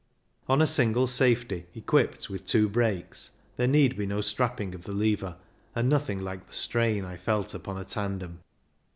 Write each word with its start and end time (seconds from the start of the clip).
On 0.49 0.63
a 0.63 0.65
single 0.65 1.05
safety, 1.05 1.67
equipped 1.75 2.27
with 2.27 2.47
two 2.47 2.67
brakes, 2.67 3.33
there 3.57 3.67
need 3.67 3.95
be 3.95 4.07
no 4.07 4.19
strapping 4.21 4.73
of 4.73 4.85
the 4.85 4.93
lever, 4.95 5.35
and 5.75 5.89
no 5.89 5.99
thing 5.99 6.23
like 6.23 6.47
the 6.47 6.53
strain 6.55 7.05
I 7.05 7.17
felt 7.17 7.53
upon 7.53 7.77
a 7.77 7.85
tandem. 7.85 8.39